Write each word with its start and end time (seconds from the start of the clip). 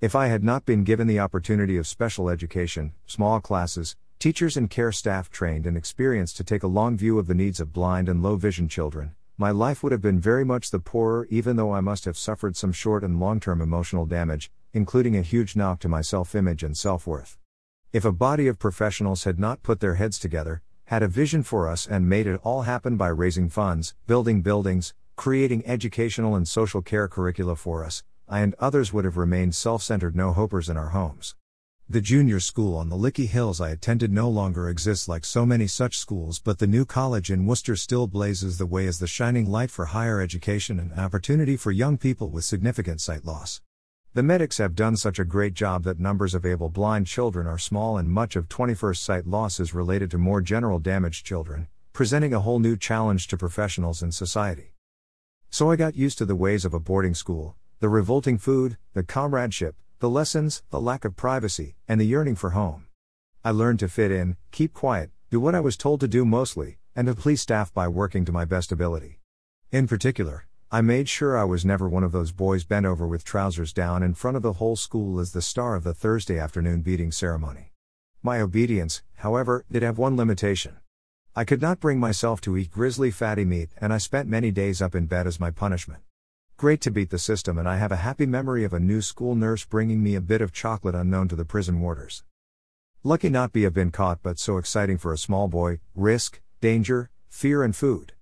If 0.00 0.14
I 0.14 0.28
had 0.28 0.44
not 0.44 0.64
been 0.64 0.84
given 0.84 1.08
the 1.08 1.18
opportunity 1.18 1.76
of 1.76 1.84
special 1.84 2.30
education, 2.30 2.92
small 3.06 3.40
classes, 3.40 3.96
teachers 4.20 4.56
and 4.56 4.70
care 4.70 4.92
staff 4.92 5.28
trained 5.28 5.66
and 5.66 5.76
experienced 5.76 6.36
to 6.36 6.44
take 6.44 6.62
a 6.62 6.68
long 6.68 6.96
view 6.96 7.18
of 7.18 7.26
the 7.26 7.34
needs 7.34 7.58
of 7.58 7.72
blind 7.72 8.08
and 8.08 8.22
low 8.22 8.36
vision 8.36 8.68
children, 8.68 9.16
my 9.38 9.50
life 9.50 9.82
would 9.82 9.90
have 9.90 10.00
been 10.00 10.20
very 10.20 10.44
much 10.44 10.70
the 10.70 10.78
poorer, 10.78 11.26
even 11.30 11.56
though 11.56 11.72
I 11.72 11.80
must 11.80 12.04
have 12.04 12.16
suffered 12.16 12.56
some 12.56 12.70
short 12.70 13.02
and 13.02 13.18
long 13.18 13.40
term 13.40 13.60
emotional 13.60 14.06
damage, 14.06 14.52
including 14.72 15.16
a 15.16 15.22
huge 15.22 15.56
knock 15.56 15.80
to 15.80 15.88
my 15.88 16.00
self 16.00 16.36
image 16.36 16.62
and 16.62 16.76
self 16.76 17.04
worth. 17.04 17.36
If 17.92 18.04
a 18.04 18.12
body 18.12 18.46
of 18.46 18.60
professionals 18.60 19.24
had 19.24 19.40
not 19.40 19.64
put 19.64 19.80
their 19.80 19.96
heads 19.96 20.20
together, 20.20 20.62
had 20.84 21.02
a 21.02 21.08
vision 21.08 21.42
for 21.42 21.66
us, 21.66 21.88
and 21.88 22.08
made 22.08 22.28
it 22.28 22.40
all 22.44 22.62
happen 22.62 22.96
by 22.96 23.08
raising 23.08 23.48
funds, 23.48 23.96
building 24.06 24.42
buildings, 24.42 24.94
creating 25.16 25.66
educational 25.66 26.36
and 26.36 26.46
social 26.46 26.82
care 26.82 27.08
curricula 27.08 27.56
for 27.56 27.84
us, 27.84 28.04
I 28.30 28.40
and 28.40 28.54
others 28.58 28.92
would 28.92 29.06
have 29.06 29.16
remained 29.16 29.54
self 29.54 29.82
centered 29.82 30.14
no 30.14 30.34
hopers 30.34 30.68
in 30.68 30.76
our 30.76 30.90
homes. 30.90 31.34
The 31.88 32.02
junior 32.02 32.40
school 32.40 32.76
on 32.76 32.90
the 32.90 32.96
Lickey 32.96 33.24
Hills 33.24 33.58
I 33.58 33.70
attended 33.70 34.12
no 34.12 34.28
longer 34.28 34.68
exists 34.68 35.08
like 35.08 35.24
so 35.24 35.46
many 35.46 35.66
such 35.66 35.98
schools, 35.98 36.38
but 36.38 36.58
the 36.58 36.66
new 36.66 36.84
college 36.84 37.30
in 37.30 37.46
Worcester 37.46 37.74
still 37.74 38.06
blazes 38.06 38.58
the 38.58 38.66
way 38.66 38.86
as 38.86 38.98
the 38.98 39.06
shining 39.06 39.48
light 39.48 39.70
for 39.70 39.86
higher 39.86 40.20
education 40.20 40.78
and 40.78 40.92
opportunity 40.92 41.56
for 41.56 41.72
young 41.72 41.96
people 41.96 42.28
with 42.28 42.44
significant 42.44 43.00
sight 43.00 43.24
loss. 43.24 43.62
The 44.12 44.22
medics 44.22 44.58
have 44.58 44.74
done 44.74 44.98
such 44.98 45.18
a 45.18 45.24
great 45.24 45.54
job 45.54 45.84
that 45.84 45.98
numbers 45.98 46.34
of 46.34 46.44
able 46.44 46.68
blind 46.68 47.06
children 47.06 47.46
are 47.46 47.56
small, 47.56 47.96
and 47.96 48.10
much 48.10 48.36
of 48.36 48.50
21st 48.50 48.98
sight 48.98 49.26
loss 49.26 49.58
is 49.58 49.72
related 49.72 50.10
to 50.10 50.18
more 50.18 50.42
general 50.42 50.78
damaged 50.78 51.24
children, 51.24 51.68
presenting 51.94 52.34
a 52.34 52.40
whole 52.40 52.58
new 52.58 52.76
challenge 52.76 53.26
to 53.28 53.38
professionals 53.38 54.02
and 54.02 54.12
society. 54.12 54.74
So 55.48 55.70
I 55.70 55.76
got 55.76 55.96
used 55.96 56.18
to 56.18 56.26
the 56.26 56.36
ways 56.36 56.66
of 56.66 56.74
a 56.74 56.80
boarding 56.80 57.14
school, 57.14 57.56
the 57.80 57.88
revolting 57.88 58.38
food, 58.38 58.76
the 58.92 59.04
comradeship, 59.04 59.76
the 60.00 60.10
lessons, 60.10 60.62
the 60.70 60.80
lack 60.80 61.04
of 61.04 61.16
privacy, 61.16 61.76
and 61.86 62.00
the 62.00 62.06
yearning 62.06 62.34
for 62.34 62.50
home. 62.50 62.86
I 63.44 63.52
learned 63.52 63.78
to 63.80 63.88
fit 63.88 64.10
in, 64.10 64.36
keep 64.50 64.74
quiet, 64.74 65.10
do 65.30 65.38
what 65.38 65.54
I 65.54 65.60
was 65.60 65.76
told 65.76 66.00
to 66.00 66.08
do 66.08 66.24
mostly, 66.24 66.78
and 66.96 67.06
to 67.06 67.14
please 67.14 67.40
staff 67.40 67.72
by 67.72 67.86
working 67.86 68.24
to 68.24 68.32
my 68.32 68.44
best 68.44 68.72
ability. 68.72 69.20
In 69.70 69.86
particular, 69.86 70.48
I 70.72 70.80
made 70.80 71.08
sure 71.08 71.38
I 71.38 71.44
was 71.44 71.64
never 71.64 71.88
one 71.88 72.02
of 72.02 72.10
those 72.10 72.32
boys 72.32 72.64
bent 72.64 72.84
over 72.84 73.06
with 73.06 73.24
trousers 73.24 73.72
down 73.72 74.02
in 74.02 74.14
front 74.14 74.36
of 74.36 74.42
the 74.42 74.54
whole 74.54 74.74
school 74.74 75.20
as 75.20 75.32
the 75.32 75.40
star 75.40 75.76
of 75.76 75.84
the 75.84 75.94
Thursday 75.94 76.38
afternoon 76.38 76.82
beating 76.82 77.12
ceremony. 77.12 77.72
My 78.24 78.40
obedience, 78.40 79.02
however, 79.18 79.64
did 79.70 79.84
have 79.84 79.98
one 79.98 80.16
limitation. 80.16 80.78
I 81.36 81.44
could 81.44 81.62
not 81.62 81.78
bring 81.78 82.00
myself 82.00 82.40
to 82.40 82.56
eat 82.56 82.72
grisly 82.72 83.12
fatty 83.12 83.44
meat, 83.44 83.70
and 83.80 83.92
I 83.92 83.98
spent 83.98 84.28
many 84.28 84.50
days 84.50 84.82
up 84.82 84.96
in 84.96 85.06
bed 85.06 85.28
as 85.28 85.38
my 85.38 85.52
punishment. 85.52 86.02
Great 86.58 86.80
to 86.80 86.90
beat 86.90 87.10
the 87.10 87.20
system, 87.20 87.56
and 87.56 87.68
I 87.68 87.76
have 87.76 87.92
a 87.92 88.02
happy 88.02 88.26
memory 88.26 88.64
of 88.64 88.72
a 88.72 88.80
new 88.80 89.00
school 89.00 89.36
nurse 89.36 89.64
bringing 89.64 90.02
me 90.02 90.16
a 90.16 90.20
bit 90.20 90.40
of 90.40 90.52
chocolate 90.52 90.96
unknown 90.96 91.28
to 91.28 91.36
the 91.36 91.44
prison 91.44 91.78
warders. 91.78 92.24
Lucky 93.04 93.28
not 93.28 93.52
be 93.52 93.62
have 93.62 93.72
been 93.72 93.92
caught, 93.92 94.24
but 94.24 94.40
so 94.40 94.56
exciting 94.56 94.98
for 94.98 95.12
a 95.12 95.18
small 95.18 95.46
boy 95.46 95.78
risk, 95.94 96.40
danger, 96.60 97.10
fear, 97.28 97.62
and 97.62 97.76
food. 97.76 98.12